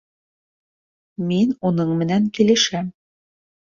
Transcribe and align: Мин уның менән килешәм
Мин 1.31 1.53
уның 1.71 1.93
менән 1.99 2.27
килешәм 2.39 2.91